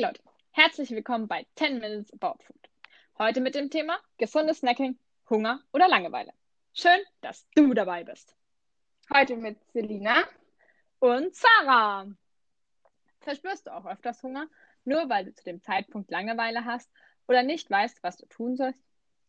[0.00, 0.22] Hey Leute,
[0.52, 2.70] herzlich willkommen bei 10 Minutes About Food.
[3.18, 6.32] Heute mit dem Thema gesundes Snacking, Hunger oder Langeweile.
[6.72, 8.34] Schön, dass du dabei bist.
[9.12, 10.24] Heute mit Selina
[11.00, 12.06] und Sarah.
[13.20, 14.46] Verspürst du auch öfters Hunger,
[14.86, 16.90] nur weil du zu dem Zeitpunkt Langeweile hast
[17.28, 18.82] oder nicht weißt, was du tun sollst?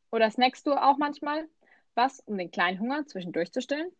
[0.09, 1.49] Oder snackst du auch manchmal
[1.95, 3.91] was, um den kleinen Hunger zwischendurch zu stillen?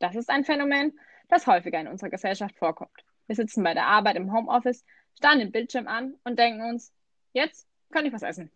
[0.00, 0.98] Das ist ein Phänomen,
[1.28, 3.04] das häufiger in unserer Gesellschaft vorkommt.
[3.26, 4.84] Wir sitzen bei der Arbeit im Homeoffice,
[5.16, 6.92] starren den Bildschirm an und denken uns,
[7.32, 8.50] jetzt kann ich was essen.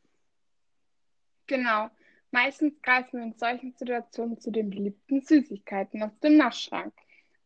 [1.47, 1.91] Genau.
[2.31, 6.93] Meistens greifen wir in solchen Situationen zu den beliebten Süßigkeiten aus dem Naschschrank.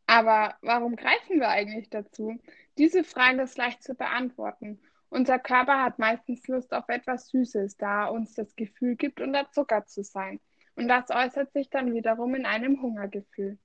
[0.06, 2.38] Aber warum greifen wir eigentlich dazu?
[2.78, 4.80] Diese Frage ist leicht zu beantworten.
[5.08, 9.50] Unser Körper hat meistens Lust auf etwas Süßes, da er uns das Gefühl gibt, unter
[9.52, 10.40] Zucker zu sein.
[10.74, 13.58] Und das äußert sich dann wiederum in einem Hungergefühl.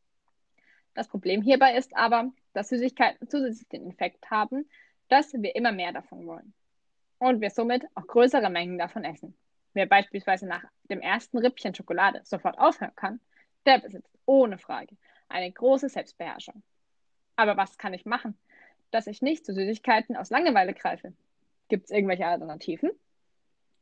[0.98, 4.68] Das Problem hierbei ist aber, dass Süßigkeiten zusätzlich den Effekt haben,
[5.10, 6.56] dass wir immer mehr davon wollen.
[7.20, 9.38] Und wir somit auch größere Mengen davon essen.
[9.74, 13.20] Wer beispielsweise nach dem ersten Rippchen Schokolade sofort aufhören kann,
[13.68, 14.98] der besitzt ohne Frage
[15.30, 16.64] eine große Selbstbeherrschung.
[17.36, 18.36] Aber was kann ich machen,
[18.90, 21.14] dass ich nicht zu Süßigkeiten aus Langeweile greife?
[21.68, 22.90] Gibt es irgendwelche Alternativen?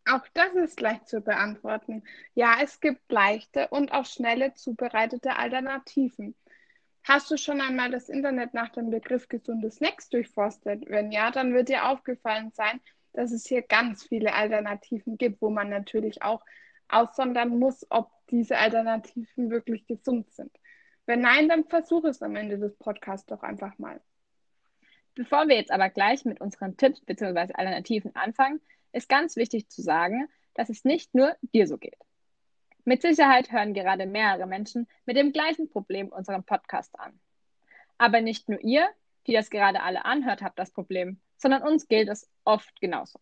[0.03, 2.03] Auch das ist leicht zu beantworten.
[2.33, 6.35] Ja, es gibt leichte und auch schnelle zubereitete Alternativen.
[7.07, 10.89] Hast du schon einmal das Internet nach dem Begriff gesunde Snacks durchforstet?
[10.89, 12.81] Wenn ja, dann wird dir aufgefallen sein,
[13.13, 16.43] dass es hier ganz viele Alternativen gibt, wo man natürlich auch
[16.87, 20.51] aussondern muss, ob diese Alternativen wirklich gesund sind.
[21.05, 24.01] Wenn nein, dann versuche es am Ende des Podcasts doch einfach mal.
[25.13, 27.53] Bevor wir jetzt aber gleich mit unseren Tipps bzw.
[27.53, 28.61] Alternativen anfangen,
[28.93, 31.99] ist ganz wichtig zu sagen, dass es nicht nur dir so geht.
[32.87, 37.19] Mit Sicherheit hören gerade mehrere Menschen mit dem gleichen Problem unseren Podcast an.
[37.97, 38.87] Aber nicht nur ihr,
[39.25, 43.19] die das gerade alle anhört, habt das Problem, sondern uns gilt es oft genauso.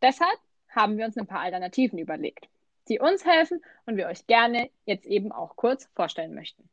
[0.00, 0.38] Deshalb
[0.70, 2.48] haben wir uns ein paar Alternativen überlegt,
[2.88, 6.66] die uns helfen und wir euch gerne jetzt eben auch kurz vorstellen möchten.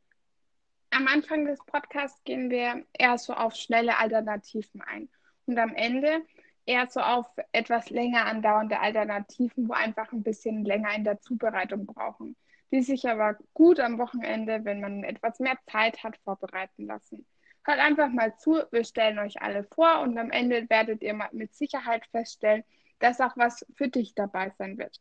[0.90, 5.10] Am Anfang des Podcasts gehen wir eher so auf schnelle Alternativen ein
[5.44, 6.22] und am Ende
[6.66, 11.86] eher so auf etwas länger andauernde Alternativen, wo einfach ein bisschen länger in der Zubereitung
[11.86, 12.36] brauchen,
[12.70, 17.26] die sich aber gut am Wochenende, wenn man etwas mehr Zeit hat, vorbereiten lassen.
[17.64, 21.54] Hört einfach mal zu, wir stellen euch alle vor und am Ende werdet ihr mit
[21.54, 22.64] Sicherheit feststellen,
[22.98, 25.00] dass auch was für dich dabei sein wird,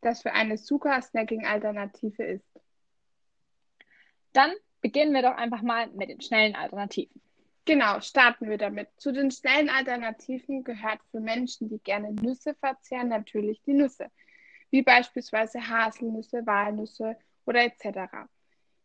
[0.00, 2.60] das für eine Zucker-Snacking-Alternative ist.
[4.32, 7.20] Dann beginnen wir doch einfach mal mit den schnellen Alternativen.
[7.70, 8.88] Genau, starten wir damit.
[8.96, 14.10] Zu den schnellen Alternativen gehört für Menschen, die gerne Nüsse verzehren, natürlich die Nüsse,
[14.70, 17.16] wie beispielsweise Haselnüsse, Walnüsse
[17.46, 18.26] oder etc.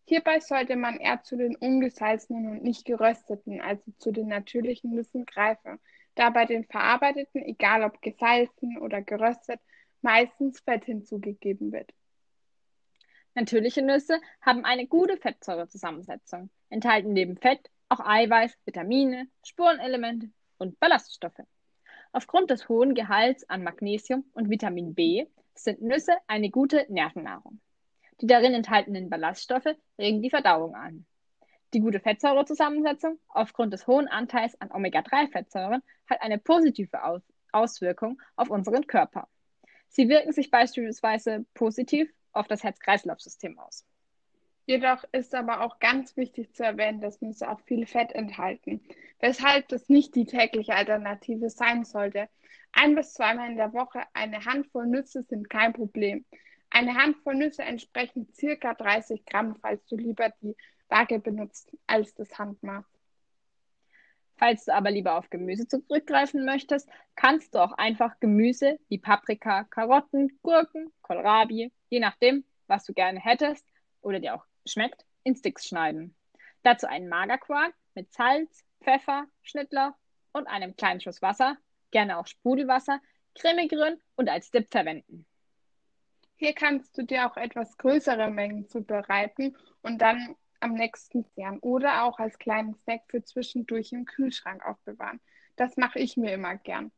[0.06, 5.26] Hierbei sollte man eher zu den ungesalzenen und nicht gerösteten, also zu den natürlichen Nüssen
[5.26, 5.80] greifen,
[6.14, 9.60] da bei den verarbeiteten, egal ob gesalzen oder geröstet,
[10.04, 11.92] meistens Fett hinzugegeben wird.
[13.34, 21.44] Natürliche Nüsse haben eine gute Fettsäurezusammensetzung, enthalten neben Fett auch Eiweiß, Vitamine, Spurenelemente und Ballaststoffe.
[22.12, 27.60] Aufgrund des hohen Gehalts an Magnesium und Vitamin B sind Nüsse eine gute Nervennahrung.
[28.22, 31.06] Die darin enthaltenen Ballaststoffe regen die Verdauung an.
[31.74, 37.00] Die gute Fettsäurezusammensetzung aufgrund des hohen Anteils an Omega-3-Fettsäuren hat eine positive
[37.52, 39.28] Auswirkung auf unseren Körper.
[39.90, 43.86] Sie wirken sich beispielsweise positiv auf das Herz-Kreislauf-System aus.
[44.68, 48.82] Jedoch ist aber auch ganz wichtig zu erwähnen, dass Nüsse auch viel Fett enthalten,
[49.20, 52.30] weshalb das nicht die tägliche Alternative sein sollte.
[52.72, 56.26] Ein bis zweimal in der Woche eine Handvoll Nüsse sind kein Problem.
[56.72, 60.56] Eine Handvoll Nüsse entsprechen circa 30 Gramm, falls du lieber die
[60.90, 62.86] Waage benutzt als das Handmaß.
[64.38, 69.64] Falls du aber lieber auf Gemüse zurückgreifen möchtest, kannst du auch einfach Gemüse wie Paprika,
[69.66, 73.66] Karotten, Gurken, Kohlrabi, je nachdem, was du gerne hättest
[74.02, 76.16] oder dir auch schmeckt, in Sticks schneiden.
[76.64, 79.94] Dazu einen Magerquark mit Salz, Pfeffer, Schnittlauch
[80.34, 81.58] und einem kleinen Schuss Wasser,
[81.92, 83.02] gerne auch Sprudelwasser,
[83.36, 85.26] cremig rühren und als Dip verwenden.
[86.38, 92.04] Hier kannst du dir auch etwas größere Mengen zubereiten und dann am nächsten Jahr oder
[92.04, 95.22] auch als kleinen Snack für zwischendurch im Kühlschrank aufbewahren.
[95.56, 96.92] Das mache ich mir immer gern.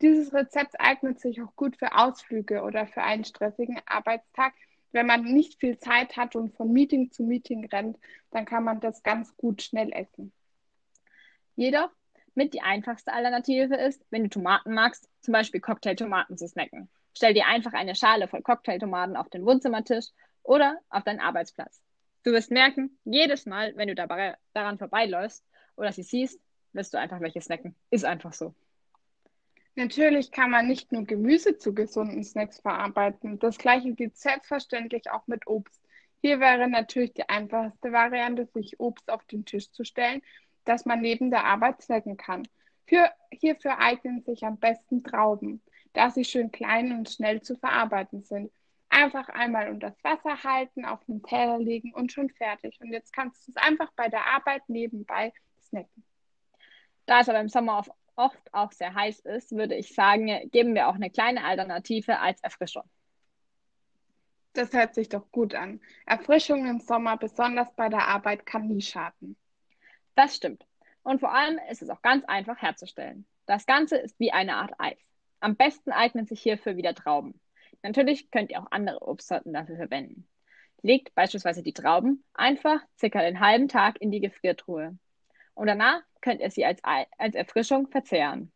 [0.00, 4.54] Dieses Rezept eignet sich auch gut für Ausflüge oder für einen stressigen Arbeitstag,
[4.92, 7.98] wenn man nicht viel Zeit hat und von Meeting zu Meeting rennt,
[8.30, 10.32] dann kann man das ganz gut schnell essen.
[11.56, 11.90] Jedoch
[12.34, 16.88] mit die einfachste Alternative ist, wenn du Tomaten magst, zum Beispiel Cocktailtomaten zu snacken.
[17.16, 20.06] Stell dir einfach eine Schale voll Cocktailtomaten auf den Wohnzimmertisch
[20.42, 21.82] oder auf deinen Arbeitsplatz.
[22.22, 25.44] Du wirst merken, jedes Mal, wenn du dabei, daran vorbeiläufst
[25.76, 26.40] oder sie siehst,
[26.72, 27.74] wirst du einfach welche snacken.
[27.90, 28.54] Ist einfach so.
[29.76, 33.38] Natürlich kann man nicht nur Gemüse zu gesunden Snacks verarbeiten.
[33.38, 35.80] Das gleiche gilt selbstverständlich auch mit Obst.
[36.20, 40.22] Hier wäre natürlich die einfachste Variante, sich Obst auf den Tisch zu stellen,
[40.64, 42.46] das man neben der Arbeit snacken kann.
[42.86, 45.62] Für, hierfür eignen sich am besten Trauben,
[45.92, 48.50] da sie schön klein und schnell zu verarbeiten sind.
[48.88, 52.76] Einfach einmal unter das Wasser halten, auf den Teller legen und schon fertig.
[52.80, 55.32] Und jetzt kannst du es einfach bei der Arbeit nebenbei
[55.62, 56.04] snacken.
[57.06, 57.78] Da es aber im Sommer
[58.20, 62.40] oft auch sehr heiß ist, würde ich sagen, geben wir auch eine kleine Alternative als
[62.42, 62.84] Erfrischung.
[64.52, 65.80] Das hört sich doch gut an.
[66.06, 69.36] Erfrischung im Sommer, besonders bei der Arbeit, kann nie schaden.
[70.14, 70.66] Das stimmt.
[71.02, 73.26] Und vor allem ist es auch ganz einfach herzustellen.
[73.46, 74.98] Das Ganze ist wie eine Art Eis.
[75.40, 77.40] Am besten eignen sich hierfür wieder Trauben.
[77.82, 80.28] Natürlich könnt ihr auch andere Obstsorten dafür verwenden.
[80.82, 84.98] Legt beispielsweise die Trauben einfach circa den halben Tag in die Gefriertruhe.
[85.60, 88.50] Und danach könnt ihr sie als, als Erfrischung verzehren.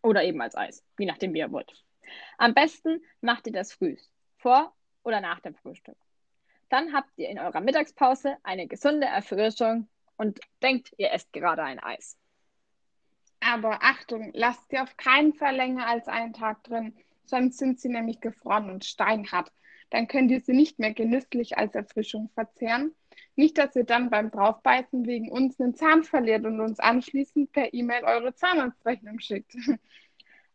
[0.00, 1.84] Oder eben als Eis, je nachdem wie ihr wollt.
[2.36, 3.96] Am besten macht ihr das früh,
[4.36, 4.72] vor
[5.02, 5.96] oder nach dem Frühstück.
[6.68, 11.80] Dann habt ihr in eurer Mittagspause eine gesunde Erfrischung und denkt, ihr esst gerade ein
[11.80, 12.16] Eis.
[13.40, 17.88] Aber Achtung, lasst sie auf keinen Fall länger als einen Tag drin, sonst sind sie
[17.88, 19.50] nämlich gefroren und steinhart.
[19.90, 22.94] Dann könnt ihr sie nicht mehr genüsslich als Erfrischung verzehren.
[23.38, 27.72] Nicht, dass ihr dann beim Draufbeißen wegen uns einen Zahn verliert und uns anschließend per
[27.72, 29.54] E-Mail eure Zahnarztrechnung schickt.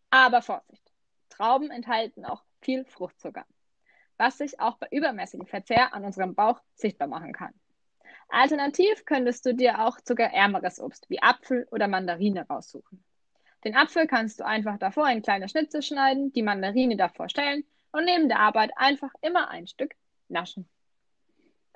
[0.10, 0.92] Aber Vorsicht!
[1.30, 3.46] Trauben enthalten auch viel Fruchtzucker,
[4.18, 7.54] was sich auch bei übermäßigem Verzehr an unserem Bauch sichtbar machen kann.
[8.28, 13.02] Alternativ könntest du dir auch zuckerärmeres Obst wie Apfel oder Mandarine raussuchen.
[13.64, 17.64] Den Apfel kannst du einfach davor in kleine Schnitze schneiden, die Mandarine davor stellen
[17.94, 19.96] und neben der Arbeit einfach immer ein Stück
[20.28, 20.68] naschen.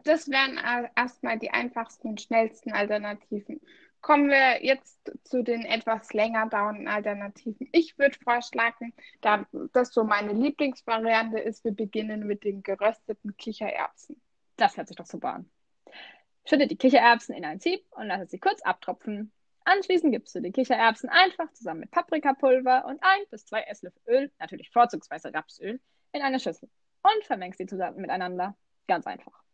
[0.03, 0.59] Das wären
[0.95, 3.59] erstmal die einfachsten und schnellsten Alternativen.
[4.01, 7.67] Kommen wir jetzt zu den etwas länger dauernden Alternativen.
[7.71, 14.21] Ich würde vorschlagen, da das so meine Lieblingsvariante ist, wir beginnen mit den gerösteten Kichererbsen.
[14.55, 15.49] Das hört sich doch super an.
[16.45, 19.33] Schütte die Kichererbsen in ein Sieb und lasse sie kurz abtropfen.
[19.65, 24.31] Anschließend gibst du die Kichererbsen einfach zusammen mit Paprikapulver und ein bis zwei Esslöffel Öl,
[24.39, 25.81] natürlich vorzugsweise Rapsöl,
[26.13, 26.69] in eine Schüssel
[27.03, 28.55] und vermengst sie zusammen miteinander.
[28.87, 29.46] Ganz einfach.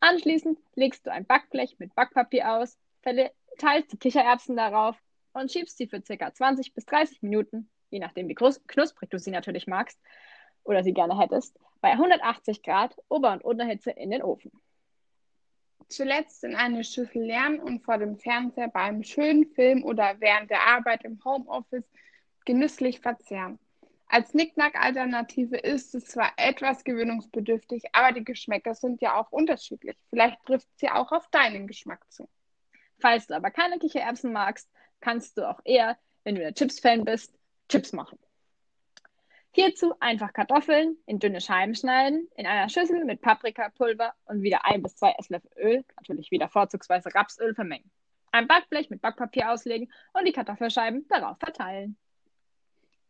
[0.00, 4.96] Anschließend legst du ein Backblech mit Backpapier aus, verteilst die Kichererbsen darauf
[5.32, 6.32] und schiebst sie für ca.
[6.32, 9.98] 20 bis 30 Minuten, je nachdem wie knusprig du sie natürlich magst
[10.64, 14.52] oder sie gerne hättest, bei 180 Grad Ober- und Unterhitze in den Ofen
[15.88, 20.66] zuletzt in eine Schüssel lernen und vor dem Fernseher beim schönen Film oder während der
[20.66, 21.88] Arbeit im Homeoffice
[22.44, 23.58] genüsslich verzehren.
[24.10, 29.98] Als Nicknack-Alternative ist es zwar etwas gewöhnungsbedürftig, aber die Geschmäcker sind ja auch unterschiedlich.
[30.08, 32.26] Vielleicht trifft sie auch auf deinen Geschmack zu.
[32.98, 34.70] Falls du aber keine Kichererbsen magst,
[35.00, 37.38] kannst du auch eher, wenn du der Chips-Fan bist,
[37.68, 38.18] Chips machen.
[39.50, 44.82] Hierzu einfach Kartoffeln in dünne Scheiben schneiden, in einer Schüssel mit Paprikapulver und wieder ein
[44.82, 47.90] bis zwei Esslöffel Öl, natürlich wieder vorzugsweise Rapsöl vermengen.
[48.32, 51.98] Ein Backblech mit Backpapier auslegen und die Kartoffelscheiben darauf verteilen.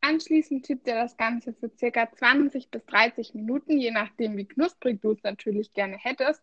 [0.00, 2.10] Anschließend tippt ihr das Ganze für ca.
[2.10, 6.42] 20 bis 30 Minuten, je nachdem wie knusprig du es natürlich gerne hättest,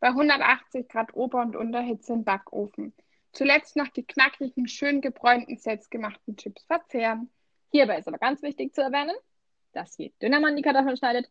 [0.00, 2.92] bei 180 Grad Ober- und Unterhitze im Backofen.
[3.32, 7.30] Zuletzt noch die knackigen, schön gebräunten, selbstgemachten Chips verzehren.
[7.70, 9.16] Hierbei ist aber ganz wichtig zu erwähnen,
[9.72, 11.30] dass je dünner man die Kartoffeln schneidet,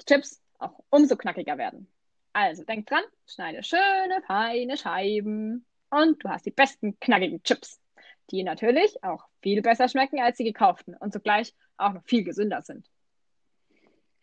[0.00, 1.88] die Chips auch umso knackiger werden.
[2.32, 7.80] Also denk dran, schneide schöne, feine Scheiben und du hast die besten knackigen Chips,
[8.30, 12.62] die natürlich auch viel besser schmecken als die gekauften und zugleich auch noch viel gesünder
[12.62, 12.86] sind.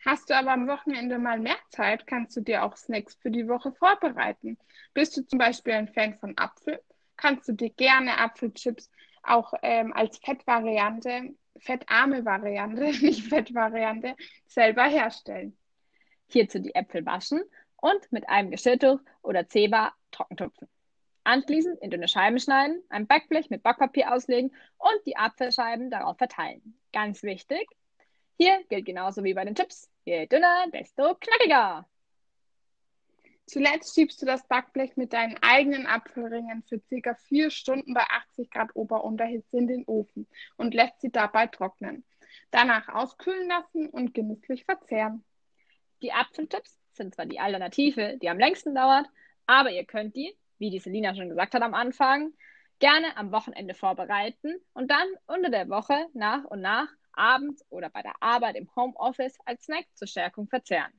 [0.05, 3.47] Hast du aber am Wochenende mal mehr Zeit, kannst du dir auch Snacks für die
[3.47, 4.57] Woche vorbereiten.
[4.93, 6.79] Bist du zum Beispiel ein Fan von Apfel,
[7.17, 8.89] kannst du dir gerne Apfelchips
[9.23, 15.57] auch ähm, als Fettvariante fettarme Variante, nicht Fettvariante, selber herstellen.
[16.27, 17.41] Hierzu die Äpfel waschen
[17.77, 20.67] und mit einem Geschirrtuch oder Zebra trockentupfen.
[21.27, 26.79] Anschließend in dünne Scheiben schneiden, ein Backblech mit Backpapier auslegen und die Apfelscheiben darauf verteilen.
[26.93, 27.67] Ganz wichtig,
[28.37, 31.85] hier gilt genauso wie bei den Chips, je dünner, desto knackiger.
[33.45, 37.13] Zuletzt schiebst du das Backblech mit deinen eigenen Apfelringen für ca.
[37.15, 42.05] vier Stunden bei 80 Grad Ober-Unterhitze in den Ofen und lässt sie dabei trocknen.
[42.51, 45.25] Danach auskühlen lassen und genüsslich verzehren.
[46.01, 49.07] Die Apfelchips sind zwar die Alternative, die am längsten dauert,
[49.45, 52.33] aber ihr könnt die, wie die Selina schon gesagt hat am Anfang,
[52.79, 58.01] gerne am Wochenende vorbereiten und dann unter der Woche nach und nach abends oder bei
[58.01, 60.91] der Arbeit im Homeoffice als Snack zur Stärkung verzehren.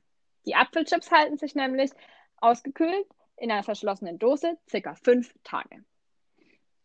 [0.45, 1.91] Die Apfelchips halten sich nämlich
[2.37, 5.83] ausgekühlt in einer verschlossenen Dose circa fünf Tage.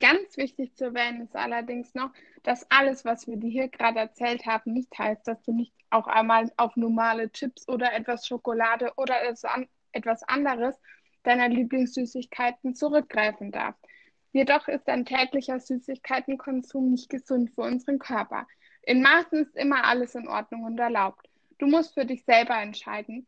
[0.00, 2.10] Ganz wichtig zu erwähnen ist allerdings noch,
[2.42, 6.06] dass alles, was wir dir hier gerade erzählt haben, nicht heißt, dass du nicht auch
[6.06, 10.80] einmal auf normale Chips oder etwas Schokolade oder etwas anderes
[11.26, 13.84] deiner Lieblingssüßigkeiten zurückgreifen darfst.
[14.32, 18.46] Jedoch ist ein täglicher Süßigkeitenkonsum nicht gesund für unseren Körper.
[18.82, 21.28] In Maßen ist immer alles in Ordnung und erlaubt.
[21.58, 23.26] Du musst für dich selber entscheiden,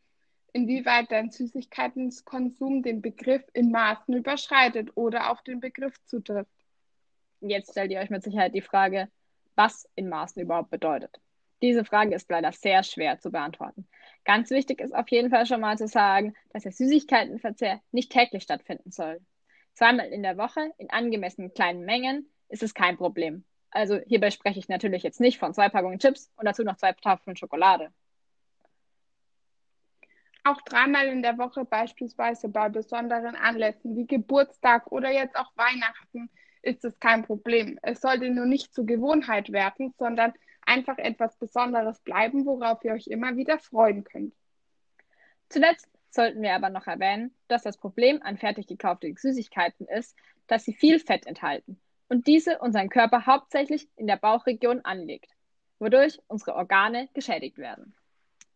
[0.53, 6.51] inwieweit dein Süßigkeitenkonsum den Begriff in Maßen überschreitet oder auf den Begriff zutrifft.
[7.41, 9.09] Jetzt stellt ihr euch mit Sicherheit die Frage,
[9.55, 11.21] was in Maßen überhaupt bedeutet.
[11.63, 13.87] Diese Frage ist leider sehr schwer zu beantworten.
[14.27, 18.43] Ganz wichtig ist auf jeden Fall schon mal zu sagen, dass der Süßigkeitenverzehr nicht täglich
[18.43, 19.21] stattfinden soll.
[19.73, 23.45] Zweimal in der Woche in angemessenen kleinen Mengen ist es kein Problem.
[23.71, 26.93] Also hierbei spreche ich natürlich jetzt nicht von zwei Packungen Chips und dazu noch zwei
[26.93, 27.93] Tafeln Schokolade.
[30.43, 36.31] Auch dreimal in der Woche beispielsweise bei besonderen Anlässen wie Geburtstag oder jetzt auch Weihnachten
[36.63, 37.79] ist es kein Problem.
[37.81, 40.33] Es sollte nur nicht zur Gewohnheit werden, sondern
[40.67, 44.35] einfach etwas Besonderes bleiben, worauf ihr euch immer wieder freuen könnt.
[45.49, 50.65] Zuletzt sollten wir aber noch erwähnen, dass das Problem an fertig gekauften Süßigkeiten ist, dass
[50.65, 55.31] sie viel Fett enthalten und diese unseren Körper hauptsächlich in der Bauchregion anlegt,
[55.79, 57.95] wodurch unsere Organe geschädigt werden.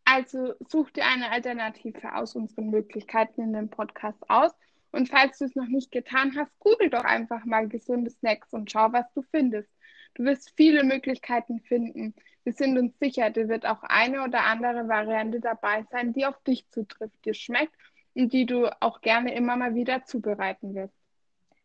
[0.04, 4.52] Also such dir eine Alternative aus unseren Möglichkeiten in dem Podcast aus
[4.92, 8.70] und falls du es noch nicht getan hast, google doch einfach mal gesunde Snacks und
[8.70, 9.70] schau, was du findest.
[10.14, 12.14] Du wirst viele Möglichkeiten finden.
[12.44, 16.42] Wir sind uns sicher, dir wird auch eine oder andere Variante dabei sein, die auf
[16.42, 17.74] dich zutrifft, dir schmeckt
[18.14, 20.94] und die du auch gerne immer mal wieder zubereiten wirst.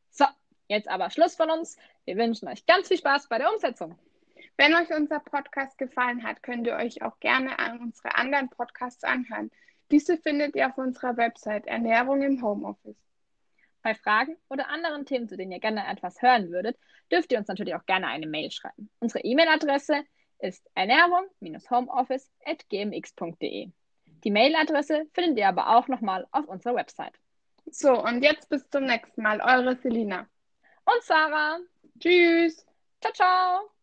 [0.10, 0.26] So,
[0.68, 1.78] jetzt aber Schluss von uns.
[2.06, 3.98] Wir wünschen euch ganz viel Spaß bei der Umsetzung.
[4.58, 9.04] Wenn euch unser Podcast gefallen hat, könnt ihr euch auch gerne an unsere anderen Podcasts
[9.04, 9.52] anhören.
[9.92, 12.96] Diese findet ihr auf unserer Website Ernährung im Homeoffice.
[13.86, 16.76] Bei Fragen oder anderen Themen, zu denen ihr gerne etwas hören würdet,
[17.12, 18.90] dürft ihr uns natürlich auch gerne eine Mail schreiben.
[19.00, 20.04] Unsere E-Mail-Adresse
[20.40, 23.70] ist ernährung-homeoffice.gmx.de.
[24.24, 27.14] Die Mailadresse findet ihr aber auch nochmal auf unserer Website.
[27.68, 29.40] So, und jetzt bis zum nächsten Mal.
[29.40, 30.28] Eure Selina.
[30.86, 31.60] Und Sarah.
[32.00, 32.66] Tschüss.
[33.02, 33.75] Ciao, ciao.